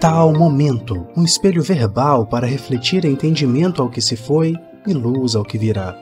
[0.00, 4.54] Tal momento, um espelho verbal para refletir entendimento ao que se foi
[4.86, 6.00] e luz ao que virá.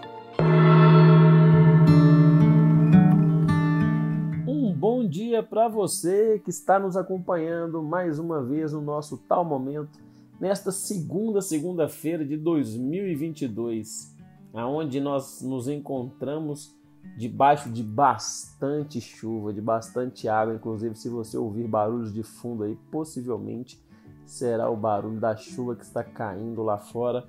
[4.47, 9.43] Um bom dia para você que está nos acompanhando mais uma vez no nosso Tal
[9.47, 9.99] Momento,
[10.39, 14.15] nesta segunda segunda-feira de 2022,
[14.53, 16.77] aonde nós nos encontramos
[17.17, 20.55] debaixo de bastante chuva, de bastante água.
[20.55, 23.86] Inclusive, se você ouvir barulhos de fundo aí, possivelmente
[24.31, 27.25] será o barulho da chuva que está caindo lá fora.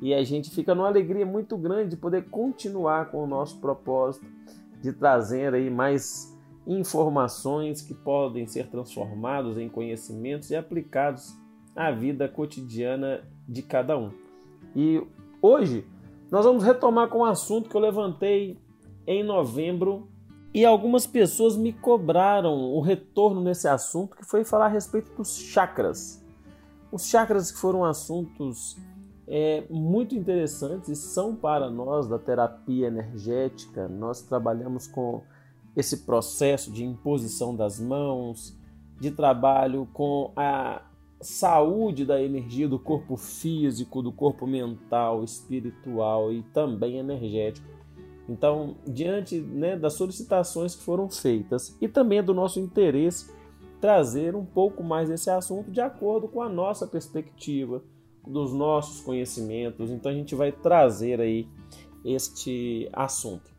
[0.00, 4.26] E a gente fica numa alegria muito grande de poder continuar com o nosso propósito
[4.80, 11.34] de trazer aí mais informações que podem ser transformados em conhecimentos e aplicados
[11.74, 14.10] à vida cotidiana de cada um.
[14.74, 15.02] E
[15.40, 15.86] hoje
[16.30, 18.58] nós vamos retomar com um assunto que eu levantei
[19.06, 20.08] em novembro
[20.52, 25.36] e algumas pessoas me cobraram o retorno nesse assunto, que foi falar a respeito dos
[25.36, 26.25] chakras.
[26.96, 28.74] Os chakras que foram assuntos
[29.28, 33.86] é, muito interessantes e são para nós da terapia energética.
[33.86, 35.22] Nós trabalhamos com
[35.76, 38.58] esse processo de imposição das mãos,
[38.98, 40.80] de trabalho com a
[41.20, 47.68] saúde da energia do corpo físico, do corpo mental, espiritual e também energético.
[48.26, 53.35] Então, diante né, das solicitações que foram feitas e também do nosso interesse,
[53.80, 57.82] trazer um pouco mais desse assunto de acordo com a nossa perspectiva,
[58.26, 59.90] dos nossos conhecimentos.
[59.90, 61.48] Então, a gente vai trazer aí
[62.04, 63.54] este assunto.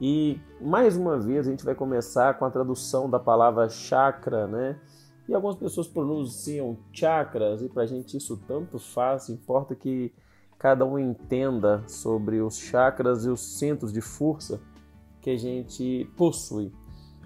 [0.00, 4.78] E mais uma vez a gente vai começar com a tradução da palavra chakra, né?
[5.28, 10.12] E algumas pessoas pronunciam chakras, e para a gente isso tanto faz, importa que
[10.58, 14.60] cada um entenda sobre os chakras e os centros de força
[15.20, 16.72] que a gente possui.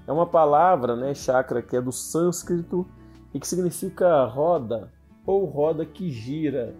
[0.06, 2.86] É uma palavra, né, chakra, que é do sânscrito
[3.32, 4.90] e que significa roda
[5.24, 6.74] ou roda que gira.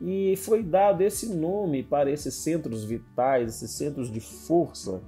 [0.00, 5.00] E foi dado esse nome para esses centros vitais, esses centros de força,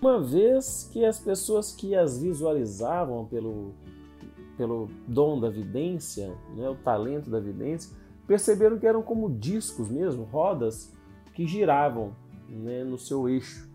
[0.00, 3.72] uma vez que as pessoas que as visualizavam pelo,
[4.56, 7.96] pelo dom da vidência, né, o talento da vidência,
[8.26, 10.92] perceberam que eram como discos mesmo, rodas
[11.32, 12.14] que giravam
[12.48, 13.66] né, no seu eixo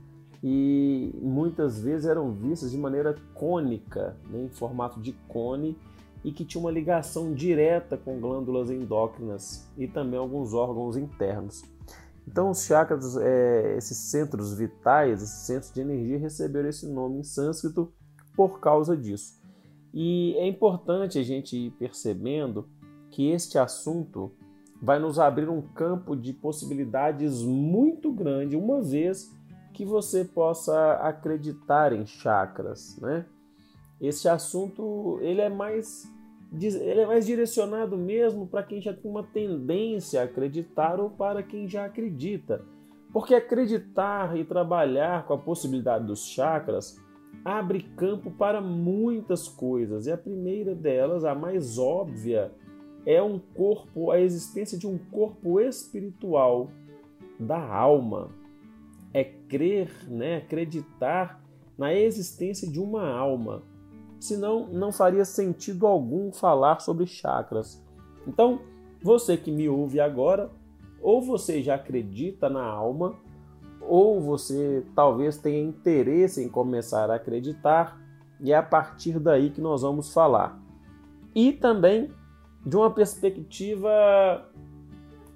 [0.44, 5.78] e muitas vezes eram vistas de maneira cônica, né, em formato de cone
[6.24, 11.64] e que tinha uma ligação direta com glândulas endócrinas e também alguns órgãos internos.
[12.28, 17.24] Então, os chakras, é, esses centros vitais, esses centros de energia, receberam esse nome em
[17.24, 17.92] sânscrito
[18.36, 19.40] por causa disso.
[19.94, 22.68] E é importante a gente ir percebendo
[23.10, 24.32] que este assunto
[24.82, 29.36] vai nos abrir um campo de possibilidades muito grande, uma vez
[29.80, 33.26] que você possa acreditar em chakras, né?
[34.02, 36.06] Esse assunto ele é mais
[36.52, 41.42] ele é mais direcionado mesmo para quem já tem uma tendência a acreditar ou para
[41.42, 42.62] quem já acredita.
[43.14, 47.02] Porque acreditar e trabalhar com a possibilidade dos chakras
[47.46, 50.08] abre campo para muitas coisas.
[50.08, 52.52] E a primeira delas, a mais óbvia,
[53.06, 56.70] é um corpo, a existência de um corpo espiritual
[57.40, 58.38] da alma.
[59.14, 61.42] É crer, né, acreditar
[61.78, 63.64] na existência de uma alma.
[64.20, 67.82] Senão, não faria sentido algum falar sobre chakras.
[68.28, 68.62] Então,
[69.02, 70.52] você que me ouve agora,
[71.02, 73.16] ou você já acredita na alma,
[73.82, 77.98] ou você talvez tenha interesse em começar a acreditar,
[78.42, 80.62] e é a partir daí que nós vamos falar.
[81.34, 82.12] E também
[82.66, 83.90] de uma perspectiva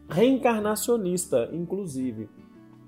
[0.09, 2.29] reencarnacionista, inclusive.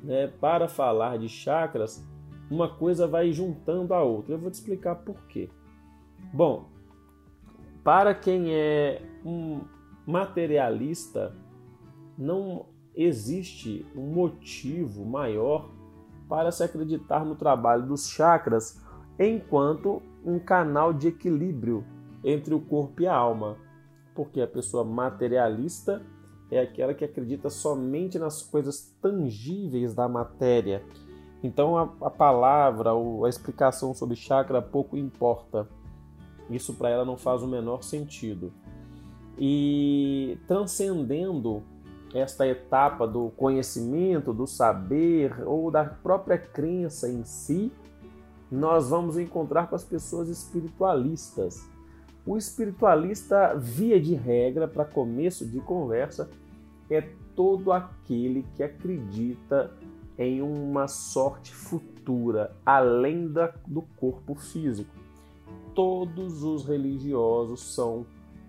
[0.05, 0.27] Né?
[0.27, 2.05] Para falar de chakras,
[2.49, 4.35] uma coisa vai juntando a outra.
[4.35, 5.49] Eu vou te explicar por quê.
[6.31, 6.69] Bom,
[7.83, 9.61] para quem é um
[10.05, 11.35] materialista,
[12.17, 15.69] não existe um motivo maior
[16.29, 18.81] para se acreditar no trabalho dos chakras
[19.19, 21.83] enquanto um canal de equilíbrio
[22.23, 23.57] entre o corpo e a alma
[24.15, 26.01] porque a pessoa materialista
[26.55, 30.83] é aquela que acredita somente nas coisas tangíveis da matéria.
[31.43, 35.67] Então a, a palavra ou a explicação sobre chakra pouco importa.
[36.49, 38.51] Isso para ela não faz o menor sentido.
[39.37, 41.63] E transcendendo
[42.13, 47.71] esta etapa do conhecimento, do saber ou da própria crença em si,
[48.49, 51.67] nós vamos encontrar com as pessoas espiritualistas
[52.25, 56.27] o espiritualista, via de regra, para começo de conversa,
[56.93, 57.01] é
[57.35, 59.71] todo aquele que acredita
[60.17, 64.93] em uma sorte futura além da, do corpo físico.
[65.73, 68.05] Todos os religiosos são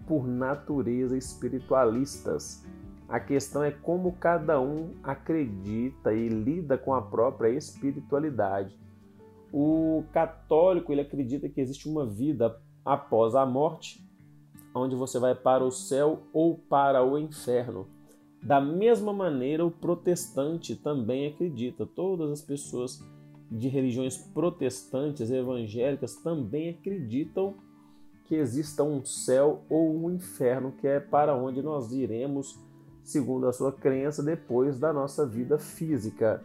[0.06, 2.64] por natureza espiritualistas.
[3.08, 8.78] A questão é como cada um acredita e lida com a própria espiritualidade.
[9.52, 14.04] O católico ele acredita que existe uma vida após a morte,
[14.74, 17.86] onde você vai para o céu ou para o inferno.
[18.46, 21.84] Da mesma maneira, o protestante também acredita.
[21.84, 23.02] Todas as pessoas
[23.50, 27.54] de religiões protestantes evangélicas também acreditam
[28.24, 32.56] que exista um céu ou um inferno, que é para onde nós iremos,
[33.02, 36.40] segundo a sua crença, depois da nossa vida física.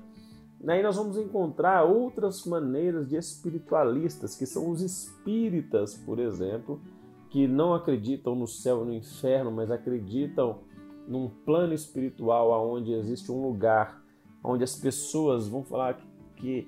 [0.67, 6.81] Aí nós vamos encontrar outras maneiras de espiritualistas, que são os espíritas, por exemplo,
[7.29, 10.61] que não acreditam no céu e no inferno, mas acreditam
[11.11, 14.01] num plano espiritual onde existe um lugar
[14.41, 15.99] onde as pessoas vão falar
[16.37, 16.67] que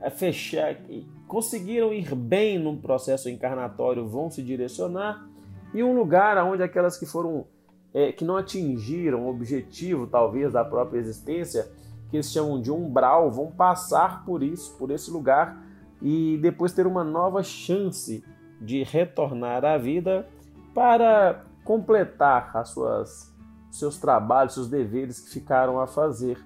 [0.00, 5.28] é fechar, que conseguiram ir bem num processo encarnatório vão se direcionar
[5.72, 7.46] e um lugar onde aquelas que foram
[7.94, 11.70] é, que não atingiram o objetivo talvez da própria existência
[12.10, 15.62] que eles chamam de umbral, vão passar por isso, por esse lugar
[16.02, 18.24] e depois ter uma nova chance
[18.60, 20.28] de retornar à vida
[20.74, 23.37] para completar as suas
[23.70, 26.38] seus trabalhos, seus deveres que ficaram a fazer.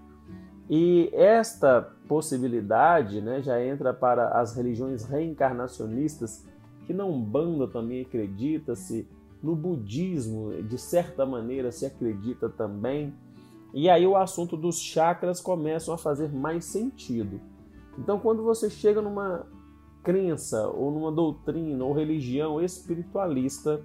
[0.68, 6.46] E esta possibilidade né, já entra para as religiões reencarnacionistas,
[6.86, 9.08] que não banda também acredita-se,
[9.42, 13.12] no budismo, de certa maneira, se acredita também.
[13.74, 17.40] E aí o assunto dos chakras começam a fazer mais sentido.
[17.98, 19.44] Então, quando você chega numa
[20.02, 23.80] crença ou numa doutrina ou religião espiritualista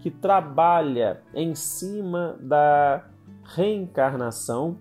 [0.00, 3.06] que trabalha em cima da
[3.44, 4.78] reencarnação,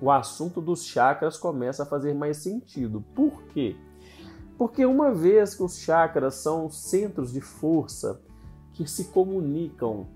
[0.00, 3.04] o assunto dos chakras começa a fazer mais sentido.
[3.14, 3.76] Por quê?
[4.58, 8.20] Porque uma vez que os chakras são centros de força
[8.72, 10.06] que se comunicam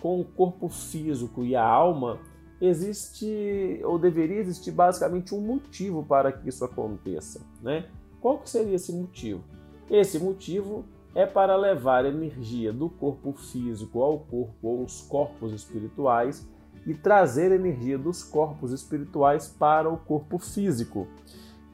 [0.00, 2.18] com o corpo físico e a alma,
[2.60, 7.88] existe ou deveria existir basicamente um motivo para que isso aconteça, né?
[8.20, 9.42] Qual que seria esse motivo?
[9.90, 10.84] Esse motivo
[11.14, 16.48] é para levar energia do corpo físico ao corpo ou os corpos espirituais
[16.86, 21.06] e trazer energia dos corpos espirituais para o corpo físico.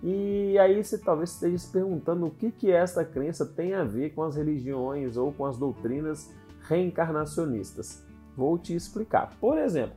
[0.02, 4.14] E aí você talvez esteja se perguntando o que, que essa crença tem a ver
[4.14, 6.32] com as religiões ou com as doutrinas
[6.62, 8.04] reencarnacionistas.
[8.36, 9.36] Vou te explicar.
[9.40, 9.96] Por exemplo,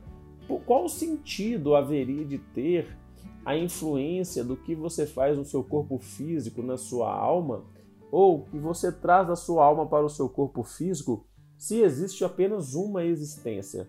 [0.66, 2.96] qual sentido haveria de ter
[3.44, 7.64] a influência do que você faz no seu corpo físico, na sua alma,
[8.10, 11.26] ou que você traz da sua alma para o seu corpo físico,
[11.56, 13.88] se existe apenas uma existência?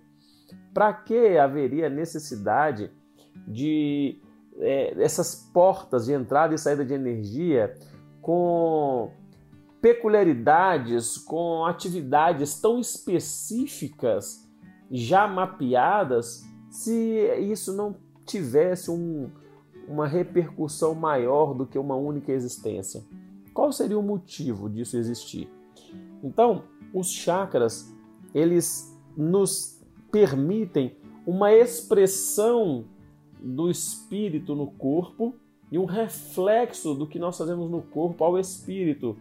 [0.73, 2.91] Para que haveria necessidade
[3.47, 4.21] de
[4.57, 7.73] é, essas portas de entrada e saída de energia
[8.21, 9.11] com
[9.81, 14.47] peculiaridades, com atividades tão específicas
[14.91, 17.95] já mapeadas se isso não
[18.25, 19.29] tivesse um,
[19.87, 23.03] uma repercussão maior do que uma única existência?
[23.53, 25.49] Qual seria o motivo disso existir?
[26.23, 26.63] Então,
[26.93, 27.93] os chakras,
[28.33, 29.81] eles nos
[30.11, 30.95] permitem
[31.25, 32.85] uma expressão
[33.39, 35.35] do espírito no corpo
[35.71, 39.17] e um reflexo do que nós fazemos no corpo ao espírito.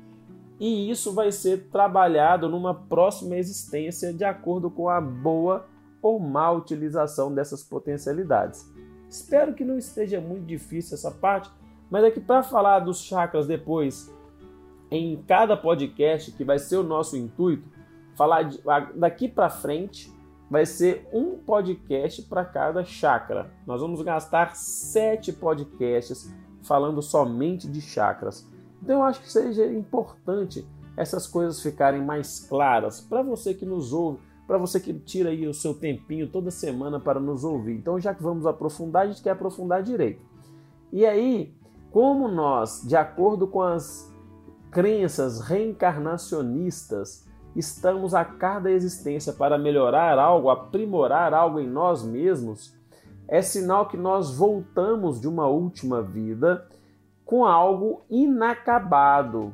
[0.58, 5.66] E isso vai ser trabalhado numa próxima existência de acordo com a boa
[6.02, 8.70] ou má utilização dessas potencialidades.
[9.08, 11.50] Espero que não esteja muito difícil essa parte,
[11.90, 14.12] mas é que para falar dos chakras depois,
[14.90, 17.68] em cada podcast, que vai ser o nosso intuito,
[18.14, 18.60] falar de,
[18.96, 20.12] daqui para frente,
[20.50, 23.52] vai ser um podcast para cada chakra.
[23.66, 28.48] Nós vamos gastar sete podcasts falando somente de chakras.
[28.82, 30.66] Então eu acho que seja importante
[30.96, 34.18] essas coisas ficarem mais claras para você que nos ouve
[34.50, 37.76] para você que tira aí o seu tempinho toda semana para nos ouvir.
[37.76, 40.20] Então, já que vamos aprofundar, a gente quer aprofundar direito.
[40.92, 41.54] E aí,
[41.92, 44.09] como nós, de acordo com as
[44.70, 52.74] crenças reencarnacionistas, estamos a cada existência para melhorar algo, aprimorar algo em nós mesmos,
[53.26, 56.66] é sinal que nós voltamos de uma última vida
[57.24, 59.52] com algo inacabado,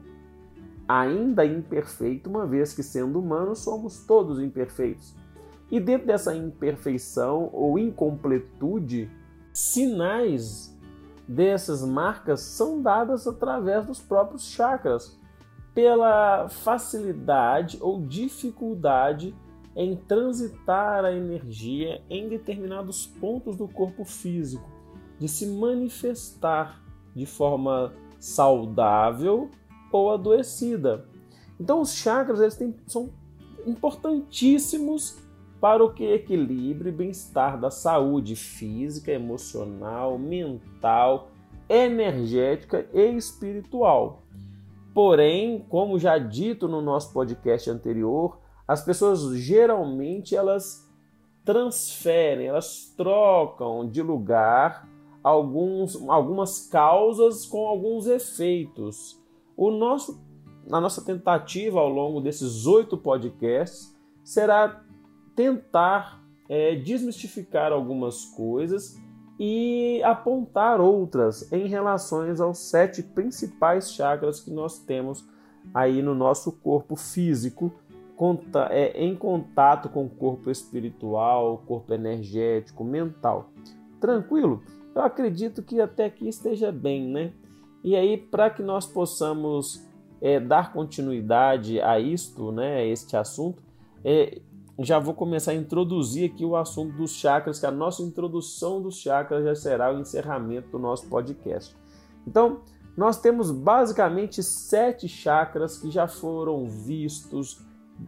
[0.88, 5.14] ainda imperfeito, uma vez que, sendo humanos, somos todos imperfeitos.
[5.70, 9.10] E dentro dessa imperfeição ou incompletude,
[9.52, 10.75] sinais
[11.26, 15.18] dessas marcas são dadas através dos próprios chakras,
[15.74, 19.34] pela facilidade ou dificuldade
[19.74, 24.66] em transitar a energia em determinados pontos do corpo físico,
[25.18, 26.82] de se manifestar
[27.14, 29.50] de forma saudável
[29.92, 31.06] ou adoecida.
[31.60, 33.10] Então os chakras eles têm, são
[33.66, 35.18] importantíssimos
[35.60, 41.30] para o que equilíbrio e bem-estar da saúde física, emocional, mental,
[41.68, 44.22] energética e espiritual.
[44.94, 50.86] Porém, como já dito no nosso podcast anterior, as pessoas geralmente elas
[51.44, 54.88] transferem, elas trocam de lugar
[55.22, 59.20] alguns, algumas causas com alguns efeitos.
[59.56, 60.20] O nosso,
[60.70, 64.85] a nossa tentativa ao longo desses oito podcasts será
[65.36, 68.98] tentar é, desmistificar algumas coisas
[69.38, 75.24] e apontar outras em relação aos sete principais chakras que nós temos
[75.74, 77.72] aí no nosso corpo físico,
[78.70, 83.50] é, em contato com o corpo espiritual, corpo energético, mental.
[84.00, 84.62] Tranquilo?
[84.94, 87.32] Eu acredito que até aqui esteja bem, né?
[87.84, 89.86] E aí, para que nós possamos
[90.20, 93.62] é, dar continuidade a isto, né, a este assunto,
[94.02, 94.40] é,
[94.78, 98.98] já vou começar a introduzir aqui o assunto dos chakras, que a nossa introdução dos
[98.98, 101.74] chakras já será o encerramento do nosso podcast.
[102.26, 102.60] Então,
[102.96, 107.60] nós temos basicamente sete chakras que já foram vistos,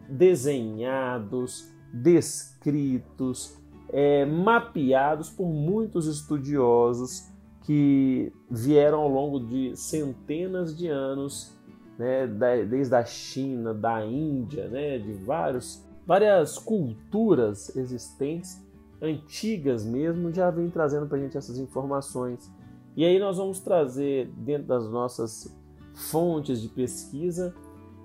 [0.07, 3.57] desenhados, descritos,
[3.91, 7.27] é, mapeados por muitos estudiosos
[7.63, 11.55] que vieram ao longo de centenas de anos,
[11.97, 12.27] né,
[12.67, 18.59] desde a China, da Índia, né, de vários várias culturas existentes,
[18.99, 22.51] antigas mesmo, já vem trazendo para a gente essas informações.
[22.97, 25.55] E aí nós vamos trazer dentro das nossas
[25.93, 27.53] fontes de pesquisa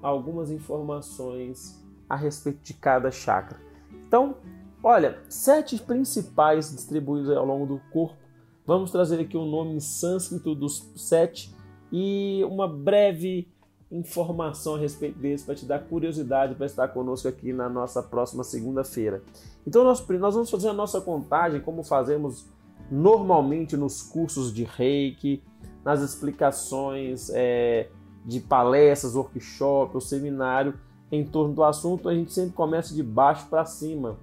[0.02, 3.58] algumas informações a respeito de cada chakra.
[4.06, 4.36] Então,
[4.82, 8.18] olha, sete principais distribuídos ao longo do corpo.
[8.66, 11.56] Vamos trazer aqui o nome em sânscrito dos sete
[11.90, 13.48] e uma breve
[13.90, 18.42] informação a respeito deles para te dar curiosidade para estar conosco aqui na nossa próxima
[18.42, 19.22] segunda-feira.
[19.66, 22.46] Então nós, nós vamos fazer a nossa contagem como fazemos
[22.90, 25.42] normalmente nos cursos de reiki,
[25.84, 27.88] nas explicações é,
[28.24, 30.74] de palestras, workshop ou seminário
[31.12, 34.16] em torno do assunto, a gente sempre começa de baixo para cima,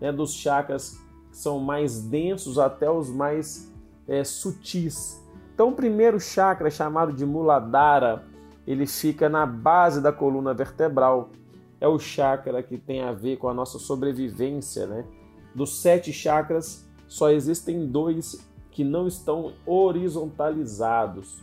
[0.00, 0.98] né, dos chakras
[1.30, 3.72] que são mais densos até os mais
[4.06, 5.22] é, sutis.
[5.54, 8.24] Então o primeiro chakra é chamado de Muladhara,
[8.68, 11.30] ele fica na base da coluna vertebral.
[11.80, 15.06] É o chakra que tem a ver com a nossa sobrevivência, né?
[15.54, 21.42] Dos sete chakras, só existem dois que não estão horizontalizados,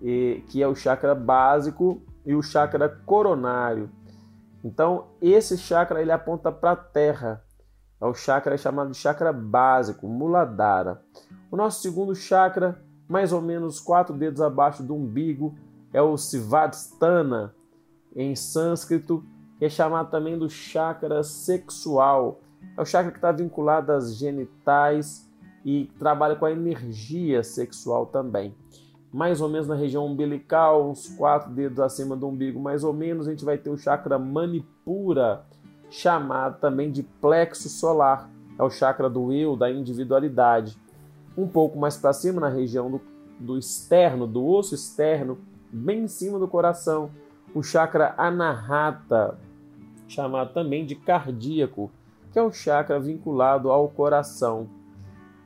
[0.00, 3.90] e, que é o chakra básico e o chakra coronário.
[4.62, 7.42] Então, esse chakra ele aponta para a terra.
[8.00, 11.02] É o chakra chamado de chakra básico, Muladhara.
[11.50, 15.56] O nosso segundo chakra, mais ou menos quatro dedos abaixo do umbigo,
[15.94, 17.54] é o Svadhisthana,
[18.16, 19.24] em sânscrito,
[19.58, 22.40] que é chamado também do chakra sexual.
[22.76, 25.30] É o chakra que está vinculado às genitais
[25.64, 28.52] e trabalha com a energia sexual também.
[29.12, 33.28] Mais ou menos na região umbilical, uns quatro dedos acima do umbigo, mais ou menos,
[33.28, 35.44] a gente vai ter o chakra Manipura,
[35.88, 38.28] chamado também de plexo solar.
[38.58, 40.76] É o chakra do eu, da individualidade.
[41.38, 43.00] Um pouco mais para cima, na região do,
[43.38, 45.38] do externo, do osso externo,
[45.74, 47.10] bem em cima do coração,
[47.52, 49.36] o chakra anahata,
[50.06, 51.90] chamado também de cardíaco,
[52.32, 54.68] que é o chakra vinculado ao coração.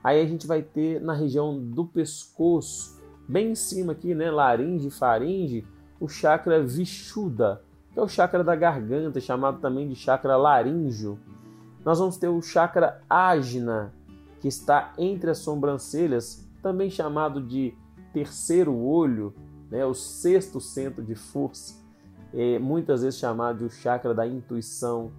[0.04, 4.90] Aí a gente vai ter na região do pescoço, bem em cima aqui, né, laringe,
[4.90, 5.66] faringe,
[5.98, 11.18] o chakra vishuddha, que é o chakra da garganta, chamado também de chakra laríngeo.
[11.84, 13.94] Nós vamos ter o chakra ajna,
[14.40, 17.74] que está entre as sobrancelhas, também chamado de
[18.12, 19.34] terceiro olho,
[19.70, 21.74] né, o sexto centro de força,
[22.32, 25.10] é muitas vezes chamado de o chakra da intuição,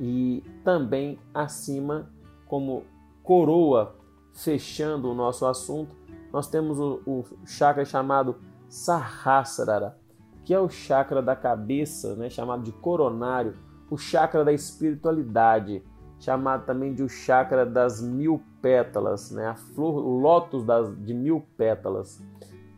[0.00, 2.10] e também acima,
[2.46, 2.84] como
[3.22, 3.94] coroa,
[4.32, 5.94] fechando o nosso assunto,
[6.32, 8.36] nós temos o, o chakra chamado
[8.68, 9.98] Sahasrara,
[10.44, 13.54] que é o chakra da cabeça, né, chamado de coronário,
[13.90, 15.82] o chakra da espiritualidade,
[16.18, 21.12] chamado também de o chakra das mil pétalas, né, a flor, o lótus das, de
[21.12, 22.22] mil pétalas.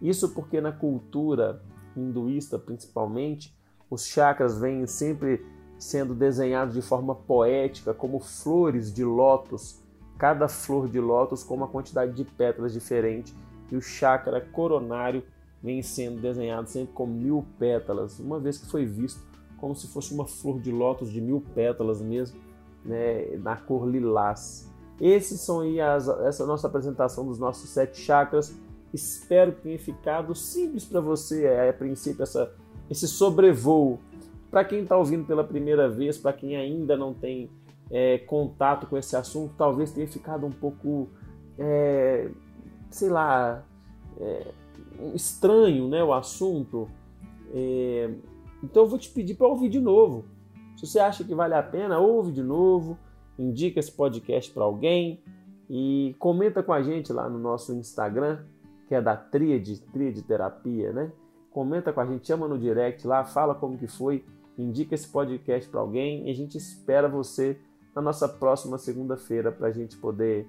[0.01, 1.63] Isso porque na cultura
[1.97, 3.57] hinduísta, principalmente,
[3.89, 5.45] os chakras vêm sempre
[5.79, 9.83] sendo desenhados de forma poética, como flores de lótus,
[10.19, 13.35] cada flor de lótus com uma quantidade de pétalas diferente,
[13.71, 15.23] e o chakra coronário
[15.63, 19.21] vem sendo desenhado sempre com mil pétalas, uma vez que foi visto
[19.59, 22.39] como se fosse uma flor de lótus de mil pétalas mesmo,
[22.85, 24.71] né, na cor lilás.
[25.01, 28.55] Esses são aí as, essa nossa apresentação dos nossos sete chakras.
[28.95, 32.55] Espero que tenha ficado simples para você, é, a princípio, essa,
[32.89, 33.99] esse sobrevoo
[34.53, 37.51] Para quem está ouvindo pela primeira vez, para quem ainda não tem
[37.91, 41.09] é, contato com esse assunto, talvez tenha ficado um pouco,
[41.59, 42.31] é,
[42.89, 43.65] sei lá,
[44.21, 44.47] é,
[45.13, 46.89] estranho né, o assunto.
[47.53, 48.15] É,
[48.63, 50.25] então eu vou te pedir para ouvir de novo.
[50.77, 52.97] Se você acha que vale a pena, ouve de novo,
[53.37, 55.21] indica esse podcast para alguém
[55.69, 58.45] e comenta com a gente lá no nosso Instagram,
[58.95, 61.11] que é da Tríade, Tríade Terapia, né?
[61.51, 64.25] Comenta com a gente, chama no direct lá, fala como que foi,
[64.57, 67.59] indica esse podcast para alguém e a gente espera você
[67.93, 70.47] na nossa próxima segunda-feira para a gente poder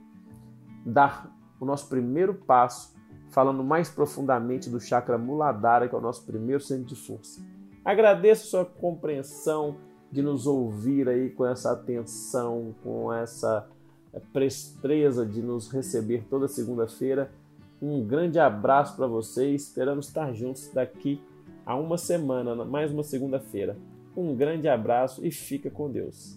[0.86, 2.94] dar o nosso primeiro passo
[3.30, 7.42] falando mais profundamente do chakra Muladhara, que é o nosso primeiro centro de força.
[7.84, 9.78] Agradeço sua compreensão
[10.12, 13.68] de nos ouvir aí com essa atenção, com essa
[14.32, 17.32] presteza de nos receber toda segunda-feira.
[17.88, 19.62] Um grande abraço para vocês.
[19.62, 21.22] Esperamos estar juntos daqui
[21.64, 23.78] a uma semana, mais uma segunda-feira.
[24.18, 26.36] Um grande abraço e fica com Deus.